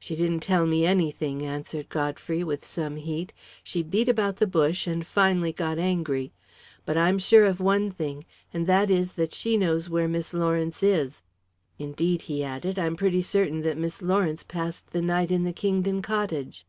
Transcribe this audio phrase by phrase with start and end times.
[0.00, 3.32] "She didn't tell me anything," answered Godfrey, with some heat.
[3.62, 6.32] "She beat about the bush and finally got angry.
[6.84, 10.82] But I'm sure of one thing, and that is that she knows where Miss Lawrence
[10.82, 11.22] is.
[11.78, 16.02] Indeed," he added, "I'm pretty certain that Miss Lawrence passed the night in the Kingdon
[16.02, 16.66] cottage."